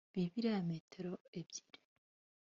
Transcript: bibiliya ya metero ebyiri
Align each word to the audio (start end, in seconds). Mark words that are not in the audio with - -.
bibiliya 0.13 0.51
ya 0.57 0.63
metero 0.69 1.11
ebyiri 1.39 1.79